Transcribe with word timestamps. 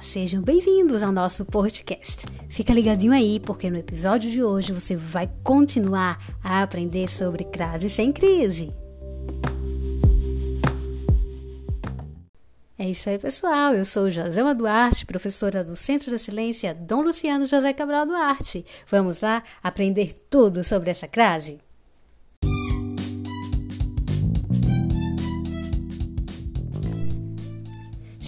Sejam 0.00 0.40
bem-vindos 0.40 1.02
ao 1.02 1.12
nosso 1.12 1.44
podcast. 1.44 2.24
Fica 2.48 2.72
ligadinho 2.72 3.12
aí, 3.12 3.38
porque 3.38 3.68
no 3.70 3.76
episódio 3.76 4.30
de 4.30 4.42
hoje 4.42 4.72
você 4.72 4.96
vai 4.96 5.30
continuar 5.44 6.18
a 6.42 6.62
aprender 6.62 7.06
sobre 7.08 7.44
crase 7.44 7.90
sem 7.90 8.10
crise. 8.10 8.72
É 12.78 12.88
isso 12.88 13.10
aí, 13.10 13.18
pessoal. 13.18 13.74
Eu 13.74 13.84
sou 13.84 14.08
Joselma 14.08 14.54
Duarte, 14.54 15.04
professora 15.04 15.62
do 15.62 15.76
Centro 15.76 16.08
da 16.08 16.16
Excelência 16.16 16.74
Dom 16.74 17.02
Luciano 17.02 17.46
José 17.46 17.74
Cabral 17.74 18.06
Duarte. 18.06 18.64
Vamos 18.88 19.20
lá 19.20 19.42
aprender 19.62 20.14
tudo 20.30 20.64
sobre 20.64 20.90
essa 20.90 21.06
crase? 21.06 21.60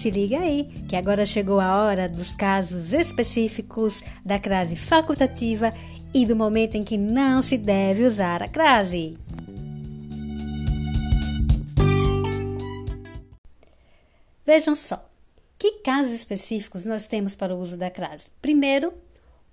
Se 0.03 0.09
liga 0.09 0.41
aí, 0.41 0.65
que 0.89 0.97
agora 0.97 1.25
chegou 1.25 1.61
a 1.61 1.81
hora 1.81 2.09
dos 2.09 2.35
casos 2.35 2.91
específicos 2.91 4.03
da 4.25 4.37
crase 4.37 4.75
facultativa 4.75 5.73
e 6.13 6.25
do 6.25 6.35
momento 6.35 6.75
em 6.75 6.83
que 6.83 6.97
não 6.97 7.41
se 7.41 7.57
deve 7.57 8.03
usar 8.03 8.43
a 8.43 8.49
crase. 8.49 9.17
Vejam 14.45 14.75
só, 14.75 15.09
que 15.57 15.79
casos 15.79 16.11
específicos 16.11 16.85
nós 16.85 17.07
temos 17.07 17.33
para 17.33 17.55
o 17.55 17.59
uso 17.61 17.77
da 17.77 17.89
crase? 17.89 18.27
Primeiro, 18.41 18.93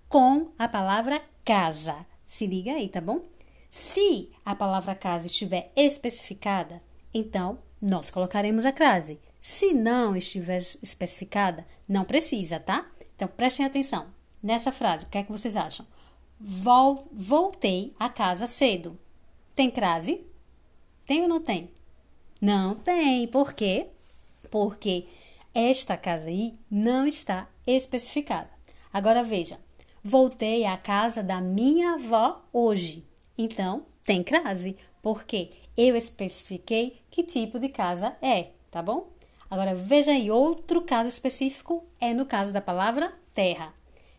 com 0.08 0.48
a 0.58 0.66
palavra 0.66 1.22
casa. 1.44 1.94
Se 2.26 2.44
liga 2.44 2.72
aí, 2.72 2.88
tá 2.88 3.00
bom? 3.00 3.22
Se 3.68 4.32
a 4.44 4.56
palavra 4.56 4.96
casa 4.96 5.28
estiver 5.28 5.70
especificada, 5.76 6.80
então 7.14 7.60
nós 7.80 8.10
colocaremos 8.10 8.66
a 8.66 8.72
crase. 8.72 9.20
Se 9.40 9.72
não 9.72 10.14
estiver 10.14 10.58
especificada, 10.58 11.66
não 11.88 12.04
precisa, 12.04 12.60
tá? 12.60 12.90
Então 13.16 13.28
prestem 13.28 13.66
atenção. 13.66 14.06
Nessa 14.42 14.72
frase, 14.72 15.06
o 15.06 15.08
que 15.08 15.18
é 15.18 15.22
que 15.22 15.32
vocês 15.32 15.56
acham? 15.56 15.86
Vol 16.38 17.08
voltei 17.12 17.92
a 17.98 18.08
casa 18.08 18.46
cedo. 18.46 18.98
Tem 19.54 19.70
crase? 19.70 20.24
Tem 21.06 21.22
ou 21.22 21.28
não 21.28 21.40
tem? 21.40 21.70
Não 22.40 22.74
tem. 22.74 23.26
Por 23.28 23.52
quê? 23.52 23.88
Porque 24.50 25.06
esta 25.54 25.96
casa 25.96 26.30
aí 26.30 26.52
não 26.70 27.06
está 27.06 27.48
especificada. 27.66 28.48
Agora 28.92 29.22
veja, 29.22 29.58
voltei 30.02 30.64
à 30.64 30.76
casa 30.76 31.22
da 31.22 31.40
minha 31.40 31.94
avó 31.94 32.42
hoje. 32.52 33.04
Então, 33.36 33.84
tem 34.04 34.22
crase, 34.22 34.76
porque 35.02 35.50
eu 35.76 35.96
especifiquei 35.96 37.00
que 37.10 37.22
tipo 37.22 37.58
de 37.58 37.68
casa 37.68 38.16
é, 38.22 38.50
tá 38.70 38.82
bom? 38.82 39.08
Agora 39.50 39.74
veja 39.74 40.12
aí, 40.12 40.30
outro 40.30 40.82
caso 40.82 41.08
específico 41.08 41.84
é 42.00 42.14
no 42.14 42.24
caso 42.24 42.52
da 42.52 42.60
palavra 42.60 43.12
terra. 43.34 43.74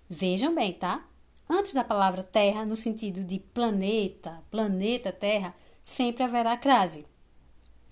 Vejam 0.10 0.54
bem, 0.54 0.74
tá? 0.74 1.06
Antes 1.50 1.74
da 1.74 1.84
palavra 1.84 2.22
terra, 2.22 2.66
no 2.66 2.76
sentido 2.76 3.26
de 3.26 3.38
planeta, 3.38 4.42
planeta 4.50 5.12
Terra, 5.12 5.54
sempre 5.82 6.24
haverá 6.24 6.56
crase. 6.56 7.06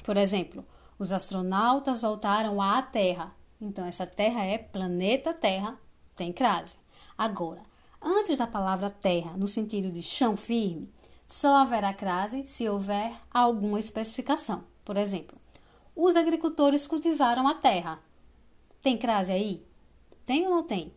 Por 0.03 0.15
exemplo, 0.15 0.65
os 0.97 1.11
astronautas 1.11 2.01
voltaram 2.01 2.61
à 2.61 2.81
Terra. 2.81 3.35
Então, 3.59 3.85
essa 3.85 4.07
Terra 4.07 4.45
é 4.45 4.57
planeta 4.57 5.33
Terra, 5.33 5.77
tem 6.15 6.31
crase. 6.31 6.77
Agora, 7.17 7.61
antes 8.01 8.37
da 8.37 8.47
palavra 8.47 8.89
terra, 8.89 9.35
no 9.35 9.45
sentido 9.45 9.91
de 9.91 10.01
chão 10.01 10.37
firme, 10.37 10.89
só 11.27 11.57
haverá 11.57 11.93
crase 11.93 12.45
se 12.47 12.69
houver 12.69 13.13
alguma 13.29 13.77
especificação. 13.77 14.63
Por 14.85 14.95
exemplo, 14.95 15.37
os 16.01 16.15
agricultores 16.15 16.87
cultivaram 16.87 17.45
a 17.45 17.55
terra. 17.55 18.01
Tem 18.81 18.97
crase 18.97 19.33
aí? 19.33 19.61
Tem 20.25 20.45
ou 20.45 20.51
não 20.51 20.63
tem? 20.63 20.93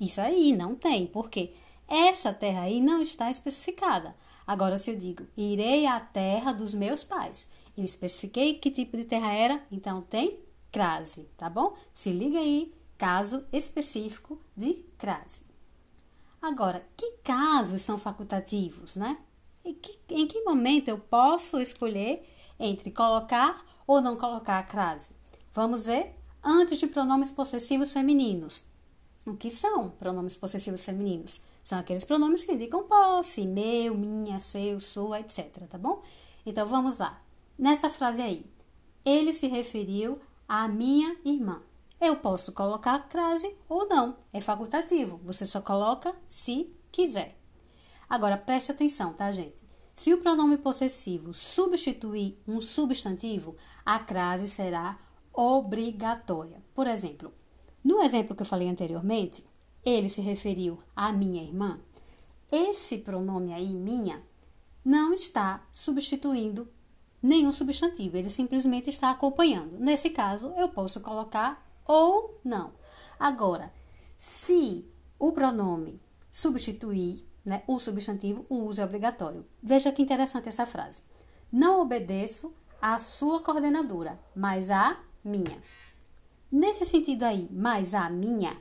Isso 0.00 0.20
aí 0.20 0.54
não 0.56 0.74
tem, 0.74 1.06
porque 1.06 1.54
essa 1.86 2.32
terra 2.32 2.62
aí 2.62 2.80
não 2.80 3.00
está 3.00 3.30
especificada. 3.30 4.16
Agora, 4.44 4.76
se 4.76 4.90
eu 4.90 4.96
digo 4.96 5.24
irei 5.36 5.86
à 5.86 6.00
terra 6.00 6.52
dos 6.52 6.74
meus 6.74 7.04
pais, 7.04 7.48
eu 7.76 7.84
especifiquei 7.84 8.54
que 8.54 8.72
tipo 8.72 8.96
de 8.96 9.04
terra 9.04 9.32
era, 9.32 9.62
então 9.70 10.02
tem 10.02 10.40
crase, 10.72 11.28
tá 11.36 11.48
bom? 11.48 11.76
Se 11.92 12.10
liga 12.10 12.40
aí, 12.40 12.74
caso 12.98 13.46
específico 13.52 14.40
de 14.56 14.84
crase. 14.98 15.42
Agora, 16.42 16.84
que 16.96 17.12
casos 17.22 17.82
são 17.82 17.98
facultativos, 17.98 18.96
né? 18.96 19.16
Em 19.64 19.74
que, 19.74 19.96
em 20.10 20.26
que 20.26 20.42
momento 20.42 20.88
eu 20.88 20.98
posso 20.98 21.60
escolher 21.60 22.28
entre 22.58 22.90
colocar 22.90 23.64
ou 23.86 24.00
não 24.00 24.16
colocar 24.16 24.58
a 24.58 24.62
crase? 24.62 25.10
Vamos 25.52 25.86
ver 25.86 26.14
antes 26.42 26.78
de 26.78 26.86
pronomes 26.86 27.30
possessivos 27.30 27.92
femininos. 27.92 28.62
O 29.26 29.34
que 29.34 29.50
são 29.50 29.90
pronomes 29.90 30.36
possessivos 30.36 30.84
femininos? 30.84 31.42
São 31.62 31.78
aqueles 31.78 32.04
pronomes 32.04 32.44
que 32.44 32.52
indicam 32.52 32.82
posse, 32.82 33.46
meu, 33.46 33.94
minha, 33.94 34.38
seu, 34.38 34.78
sua, 34.80 35.20
etc, 35.20 35.66
tá 35.66 35.78
bom? 35.78 36.02
Então 36.44 36.66
vamos 36.66 36.98
lá. 36.98 37.22
Nessa 37.58 37.88
frase 37.88 38.20
aí, 38.20 38.44
ele 39.04 39.32
se 39.32 39.46
referiu 39.46 40.20
à 40.46 40.68
minha 40.68 41.16
irmã. 41.24 41.62
Eu 41.98 42.16
posso 42.16 42.52
colocar 42.52 42.94
a 42.94 42.98
crase 43.00 43.56
ou 43.66 43.88
não, 43.88 44.18
é 44.30 44.40
facultativo. 44.40 45.18
Você 45.24 45.46
só 45.46 45.62
coloca 45.62 46.14
se 46.28 46.70
quiser. 46.92 47.34
Agora 48.10 48.36
preste 48.36 48.70
atenção, 48.70 49.14
tá, 49.14 49.32
gente? 49.32 49.63
Se 49.94 50.12
o 50.12 50.18
pronome 50.18 50.58
possessivo 50.58 51.32
substituir 51.32 52.34
um 52.48 52.60
substantivo, 52.60 53.56
a 53.86 54.00
crase 54.00 54.48
será 54.48 54.98
obrigatória. 55.32 56.56
Por 56.74 56.88
exemplo, 56.88 57.32
no 57.82 58.02
exemplo 58.02 58.34
que 58.34 58.42
eu 58.42 58.46
falei 58.46 58.68
anteriormente, 58.68 59.44
ele 59.84 60.08
se 60.08 60.20
referiu 60.20 60.82
à 60.96 61.12
minha 61.12 61.42
irmã. 61.42 61.78
Esse 62.50 62.98
pronome 62.98 63.54
aí, 63.54 63.72
minha, 63.72 64.20
não 64.84 65.12
está 65.12 65.64
substituindo 65.72 66.68
nenhum 67.22 67.52
substantivo, 67.52 68.16
ele 68.16 68.30
simplesmente 68.30 68.90
está 68.90 69.10
acompanhando. 69.10 69.78
Nesse 69.78 70.10
caso, 70.10 70.52
eu 70.56 70.68
posso 70.68 71.00
colocar 71.00 71.64
ou 71.86 72.40
não. 72.44 72.72
Agora, 73.18 73.72
se 74.16 74.84
o 75.18 75.30
pronome 75.30 76.00
substituir 76.30 77.24
né, 77.44 77.62
o 77.66 77.78
substantivo, 77.78 78.46
o 78.48 78.64
uso 78.64 78.80
é 78.80 78.84
obrigatório. 78.84 79.44
Veja 79.62 79.92
que 79.92 80.02
interessante 80.02 80.48
essa 80.48 80.66
frase. 80.66 81.02
Não 81.52 81.80
obedeço 81.80 82.54
à 82.80 82.98
sua 82.98 83.40
coordenadora, 83.40 84.18
mas 84.34 84.70
à 84.70 84.98
minha. 85.22 85.60
Nesse 86.50 86.86
sentido 86.86 87.24
aí, 87.24 87.48
mais 87.52 87.94
a 87.94 88.08
minha, 88.08 88.56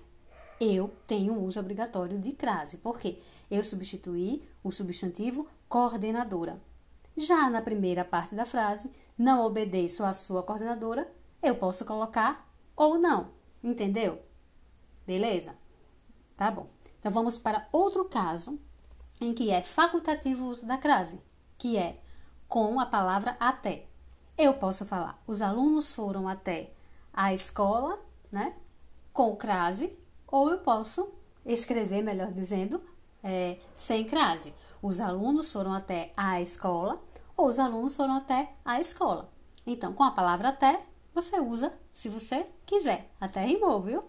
eu 0.60 0.92
tenho 1.08 1.34
o 1.34 1.44
uso 1.44 1.60
obrigatório 1.60 2.18
de 2.20 2.32
crase, 2.32 2.78
porque 2.78 3.20
eu 3.50 3.64
substituí 3.64 4.44
o 4.64 4.72
substantivo 4.72 5.48
coordenadora. 5.70 6.62
Já 7.16 7.50
na 7.50 7.62
primeira 7.62 8.04
parte 8.04 8.34
da 8.34 8.46
frase, 8.46 8.92
não 9.18 9.46
obedeço 9.46 10.04
à 10.04 10.14
sua 10.14 10.42
coordenadora, 10.42 11.12
eu 11.42 11.56
posso 11.56 11.86
colocar 11.86 12.50
ou 12.76 12.98
não, 12.98 13.30
entendeu? 13.64 14.20
Beleza? 15.06 15.56
Tá 16.36 16.50
bom. 16.50 16.68
Então 17.00 17.12
vamos 17.12 17.38
para 17.38 17.68
outro 17.72 18.06
caso 18.06 18.60
em 19.24 19.34
que 19.34 19.50
é 19.50 19.62
facultativo 19.64 20.46
o 20.46 20.50
uso 20.50 20.66
da 20.66 20.78
crase, 20.78 21.22
que 21.58 21.78
é 21.78 21.96
com 22.48 22.80
a 22.80 22.86
palavra 22.86 23.36
até. 23.40 23.86
Eu 24.38 24.54
posso 24.56 24.86
falar, 24.86 25.22
os 25.26 25.42
alunos 25.42 25.94
foram 25.94 26.28
até 26.28 26.74
a 27.14 27.34
escola, 27.34 28.00
né, 28.32 28.56
com 29.12 29.36
crase, 29.36 29.98
ou 30.28 30.50
eu 30.50 30.60
posso 30.60 31.14
escrever, 31.46 32.04
melhor 32.04 32.32
dizendo, 32.32 32.82
é, 33.24 33.60
sem 33.76 34.04
crase. 34.04 34.54
Os 34.82 35.00
alunos 35.00 35.52
foram 35.52 35.74
até 35.74 36.12
a 36.18 36.42
escola, 36.42 37.02
ou 37.38 37.48
os 37.48 37.60
alunos 37.60 37.96
foram 37.96 38.16
até 38.16 38.54
a 38.66 38.80
escola. 38.80 39.32
Então, 39.66 39.94
com 39.94 40.04
a 40.04 40.12
palavra 40.12 40.50
até, 40.50 40.84
você 41.14 41.40
usa 41.40 41.72
se 41.94 42.10
você 42.10 42.46
quiser. 42.66 43.10
Até 43.22 43.46
rimou, 43.46 43.82
viu? 43.82 44.04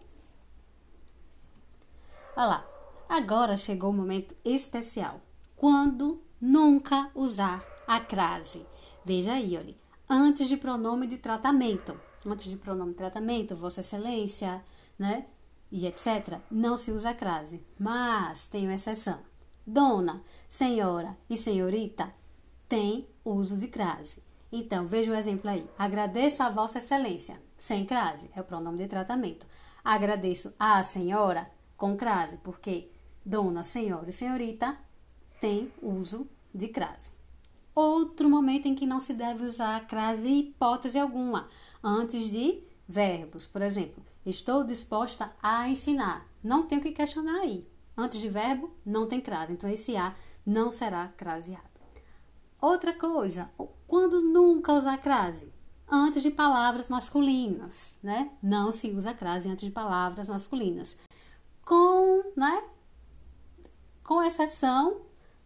Olha 2.36 2.46
lá. 2.46 2.73
Agora 3.08 3.56
chegou 3.56 3.90
o 3.90 3.92
momento 3.92 4.34
especial. 4.44 5.20
Quando 5.56 6.22
nunca 6.40 7.10
usar 7.14 7.64
a 7.86 8.00
crase? 8.00 8.66
Veja 9.04 9.32
aí, 9.32 9.56
olha. 9.56 9.74
Antes 10.08 10.48
de 10.48 10.56
pronome 10.56 11.06
de 11.06 11.18
tratamento. 11.18 11.98
Antes 12.26 12.50
de 12.50 12.56
pronome 12.56 12.92
de 12.92 12.98
tratamento, 12.98 13.56
Vossa 13.56 13.80
Excelência, 13.80 14.64
né? 14.98 15.26
E 15.70 15.86
etc. 15.86 16.40
Não 16.50 16.76
se 16.76 16.90
usa 16.92 17.10
a 17.10 17.14
crase. 17.14 17.62
Mas 17.78 18.48
tem 18.48 18.66
uma 18.66 18.74
exceção. 18.74 19.18
Dona, 19.66 20.22
senhora 20.48 21.16
e 21.28 21.36
senhorita 21.36 22.12
tem 22.68 23.08
uso 23.24 23.56
de 23.56 23.68
crase. 23.68 24.22
Então, 24.52 24.86
veja 24.86 25.10
o 25.10 25.14
exemplo 25.14 25.50
aí. 25.50 25.68
Agradeço 25.78 26.42
a 26.42 26.50
Vossa 26.50 26.78
Excelência, 26.78 27.40
sem 27.56 27.84
crase, 27.84 28.30
é 28.34 28.40
o 28.40 28.44
pronome 28.44 28.78
de 28.78 28.88
tratamento. 28.88 29.46
Agradeço 29.82 30.54
a 30.58 30.82
senhora, 30.82 31.50
com 31.76 31.96
crase, 31.96 32.36
porque 32.38 32.90
dona, 33.24 33.64
senhora 33.64 34.08
e 34.08 34.12
senhorita 34.12 34.76
tem 35.40 35.72
uso 35.82 36.28
de 36.54 36.68
crase. 36.68 37.10
Outro 37.74 38.30
momento 38.30 38.66
em 38.66 38.74
que 38.74 38.86
não 38.86 39.00
se 39.00 39.14
deve 39.14 39.44
usar 39.44 39.86
crase, 39.86 40.28
hipótese 40.28 40.98
alguma, 40.98 41.48
antes 41.82 42.30
de 42.30 42.62
verbos. 42.86 43.46
Por 43.46 43.62
exemplo, 43.62 44.04
estou 44.24 44.62
disposta 44.62 45.32
a 45.42 45.68
ensinar. 45.68 46.28
Não 46.42 46.66
tem 46.66 46.78
o 46.78 46.80
que 46.80 46.92
questionar 46.92 47.40
aí. 47.40 47.66
Antes 47.96 48.20
de 48.20 48.28
verbo, 48.28 48.70
não 48.84 49.06
tem 49.06 49.20
crase. 49.20 49.52
Então, 49.52 49.68
esse 49.70 49.96
A 49.96 50.14
não 50.44 50.70
será 50.70 51.08
craseado. 51.16 51.62
Outra 52.60 52.92
coisa, 52.92 53.50
quando 53.86 54.20
nunca 54.20 54.72
usar 54.72 54.98
crase? 54.98 55.52
Antes 55.86 56.22
de 56.22 56.30
palavras 56.30 56.88
masculinas, 56.88 57.96
né? 58.02 58.30
Não 58.42 58.72
se 58.72 58.90
usa 58.90 59.12
crase 59.12 59.48
antes 59.48 59.64
de 59.64 59.70
palavras 59.70 60.28
masculinas. 60.28 60.96
Com, 61.64 62.32
né? 62.36 62.64
Com 64.04 64.22
exceção 64.22 65.00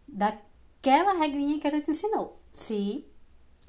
daquela 0.07 1.13
regrinha 1.13 1.59
que 1.59 1.67
a 1.67 1.71
gente 1.71 1.89
ensinou. 1.89 2.39
Se 2.53 3.07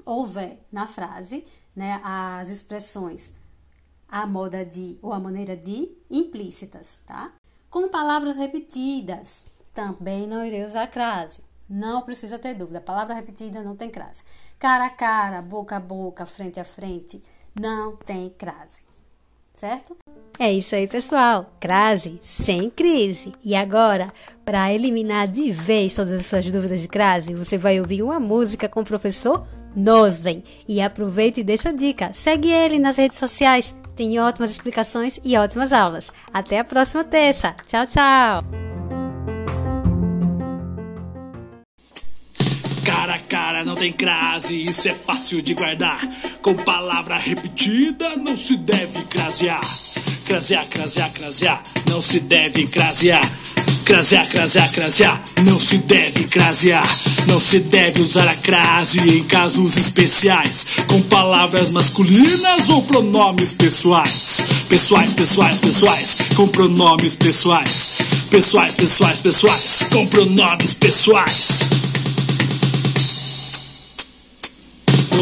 houver 0.05 0.63
na 0.71 0.85
frase, 0.85 1.45
né, 1.75 1.99
as 2.03 2.49
expressões 2.49 3.33
a 4.11 4.27
moda 4.27 4.65
de 4.65 4.99
ou 5.01 5.13
a 5.13 5.19
maneira 5.19 5.55
de 5.55 5.89
implícitas, 6.09 7.01
tá? 7.07 7.31
Com 7.69 7.87
palavras 7.87 8.35
repetidas, 8.35 9.45
também 9.73 10.27
não 10.27 10.43
irei 10.43 10.65
usar 10.65 10.87
crase. 10.87 11.41
Não 11.69 12.01
precisa 12.01 12.37
ter 12.37 12.53
dúvida. 12.53 12.81
Palavra 12.81 13.15
repetida 13.15 13.63
não 13.63 13.77
tem 13.77 13.89
crase. 13.89 14.23
Cara 14.59 14.87
a 14.87 14.89
cara, 14.89 15.41
boca 15.41 15.77
a 15.77 15.79
boca, 15.79 16.25
frente 16.25 16.59
a 16.59 16.65
frente, 16.65 17.23
não 17.57 17.95
tem 17.95 18.29
crase. 18.29 18.81
Certo? 19.53 19.95
É 20.39 20.51
isso 20.51 20.73
aí, 20.75 20.87
pessoal. 20.87 21.53
Crase 21.59 22.19
sem 22.21 22.69
crise. 22.69 23.31
E 23.43 23.55
agora, 23.55 24.11
para 24.43 24.73
eliminar 24.73 25.27
de 25.27 25.51
vez 25.51 25.95
todas 25.95 26.13
as 26.13 26.25
suas 26.25 26.49
dúvidas 26.51 26.81
de 26.81 26.87
crase, 26.87 27.35
você 27.35 27.57
vai 27.57 27.79
ouvir 27.79 28.01
uma 28.01 28.19
música 28.19 28.67
com 28.67 28.81
o 28.81 28.85
professor 28.85 29.45
Noslen. 29.75 30.43
E 30.67 30.81
aproveita 30.81 31.39
e 31.39 31.43
deixa 31.43 31.69
a 31.69 31.73
dica. 31.73 32.11
Segue 32.13 32.49
ele 32.49 32.79
nas 32.79 32.97
redes 32.97 33.19
sociais. 33.19 33.75
Tem 33.95 34.19
ótimas 34.19 34.49
explicações 34.49 35.19
e 35.23 35.37
ótimas 35.37 35.71
aulas. 35.71 36.11
Até 36.33 36.59
a 36.59 36.63
próxima 36.63 37.03
terça. 37.03 37.55
Tchau, 37.65 37.85
tchau. 37.85 38.70
Não 43.65 43.75
tem 43.75 43.91
crase, 43.91 44.63
isso 44.63 44.87
é 44.87 44.93
fácil 44.93 45.41
de 45.41 45.53
guardar. 45.53 45.99
Com 46.41 46.55
palavra 46.55 47.17
repetida 47.17 48.15
não 48.17 48.35
se 48.35 48.57
deve 48.57 49.03
crasear. 49.03 49.61
Crasear, 50.25 50.65
crasear, 50.67 51.11
crasear, 51.11 51.61
não 51.87 52.01
se 52.01 52.19
deve 52.21 52.65
crasear. 52.65 53.21
Crasear, 53.85 54.27
crasear, 54.27 54.71
crasear, 54.71 55.21
não 55.43 55.59
se 55.59 55.77
deve 55.79 56.23
crasear. 56.23 56.87
Não 57.27 57.39
se 57.39 57.59
deve 57.59 58.01
usar 58.01 58.27
a 58.27 58.35
crase 58.35 58.99
em 58.99 59.23
casos 59.25 59.77
especiais, 59.77 60.65
com 60.87 61.01
palavras 61.03 61.69
masculinas 61.69 62.69
ou 62.69 62.81
pronomes 62.83 63.53
pessoais. 63.53 64.43
Pessoais, 64.67 65.13
pessoais, 65.13 65.59
pessoais, 65.59 66.17
com 66.35 66.47
pronomes 66.47 67.13
pessoais. 67.15 67.97
Pessoais, 68.31 68.75
pessoais, 68.75 69.19
pessoais, 69.19 69.87
com 69.91 70.07
pronomes 70.07 70.73
pessoais. 70.73 71.90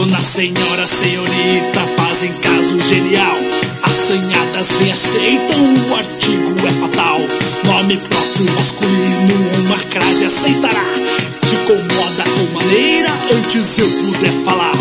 Dona 0.10 0.24
Senhora, 0.24 0.88
Senhorita, 0.88 1.86
fazem 1.96 2.34
caso 2.42 2.80
genial. 2.80 3.38
Assanhadas 3.84 4.78
reaceitam, 4.78 5.76
o 5.88 5.96
artigo 5.96 6.68
é 6.68 6.72
fatal. 6.72 7.20
Nome 7.68 7.96
próprio 7.98 8.56
masculino, 8.56 9.66
uma 9.66 9.78
crase 9.78 10.26
aceitará. 10.26 10.84
Se 11.44 11.56
incomoda 11.58 12.24
com 12.24 12.58
maneira, 12.58 13.10
antes 13.36 13.78
eu 13.78 13.88
puder 13.88 14.32
falar. 14.44 14.74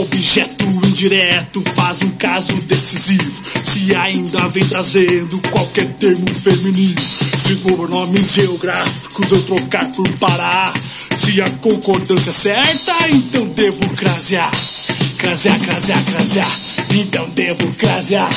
Objeto 0.00 0.64
indireto 1.02 1.64
faz 1.74 2.02
um 2.02 2.10
caso 2.10 2.54
decisivo. 2.68 3.32
Se 3.64 3.94
ainda 3.96 4.48
vem 4.48 4.64
trazendo 4.64 5.40
qualquer 5.50 5.86
termo 5.94 6.32
feminino. 6.32 7.00
Se 7.00 7.56
pronomes 7.56 8.34
geográficos 8.34 9.32
eu 9.32 9.42
trocar 9.42 9.90
por 9.92 10.08
parar. 10.18 10.72
Se 11.18 11.42
a 11.42 11.50
concordância 11.60 12.30
é 12.30 12.32
certa, 12.32 13.08
então 13.10 13.46
devo 13.48 13.88
crasear. 13.90 14.50
Crasear, 15.18 15.58
crasear, 15.60 16.04
crasear. 16.04 16.48
Então 16.94 17.28
devo 17.30 17.66
crasear. 17.76 18.30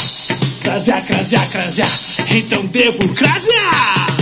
Crasear, 0.63 1.05
crasear, 1.05 1.49
crasear. 1.49 1.89
Então 2.31 2.65
devo 2.65 3.09
crasear. 3.09 4.15